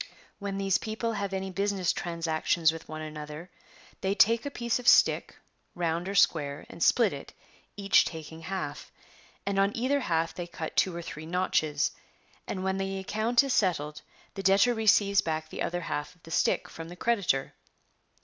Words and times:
When 0.39 0.57
these 0.57 0.79
people 0.79 1.13
have 1.13 1.31
any 1.31 1.51
business 1.51 1.93
transac 1.93 2.45
tions 2.45 2.71
with 2.71 2.89
one 2.89 3.03
another, 3.03 3.51
they 4.01 4.15
take 4.15 4.47
a 4.47 4.49
piece 4.49 4.79
of 4.79 4.87
stick, 4.87 5.35
round 5.75 6.09
or 6.09 6.15
square, 6.15 6.65
and 6.69 6.81
split 6.81 7.13
it, 7.13 7.33
each 7.77 8.03
taking 8.03 8.41
half 8.41 8.91
And 9.45 9.59
on 9.59 9.71
either 9.77 9.99
half 9.99 10.33
they 10.33 10.47
cut 10.47 10.75
two 10.75 10.95
or 10.95 11.03
three 11.03 11.27
notches. 11.27 11.91
And 12.47 12.63
when 12.63 12.79
the 12.79 12.97
account 12.97 13.43
is 13.43 13.53
settled 13.53 14.01
the 14.33 14.41
debtor 14.41 14.73
receives 14.73 15.21
back 15.21 15.49
the 15.51 15.61
other 15.61 15.81
half 15.81 16.15
of 16.15 16.23
the 16.23 16.31
stick 16.31 16.67
from 16.67 16.89
the 16.89 16.95
creditor. 16.95 17.53